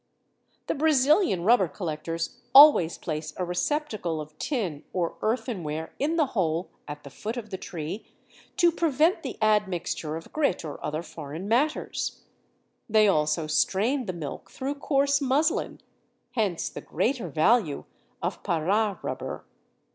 [0.65, 6.71] "The Brazilian rubber collectors always place a receptacle of tin or earthenware in the hole
[6.87, 8.07] at the foot of the tree
[8.57, 12.23] to prevent the admixture of grit or other foreign matters;
[12.89, 15.81] they also strain the milk through coarse muslin;
[16.31, 17.83] hence the greater value
[18.23, 19.45] of Pará rubber.